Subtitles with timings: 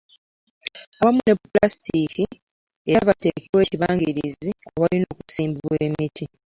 [0.99, 2.25] Awamu ne ppulasitiiki
[2.91, 6.23] era bateekewo n'ekibangirizi awalina okusimbibwa emiti.